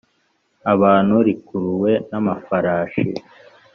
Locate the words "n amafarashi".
2.09-3.03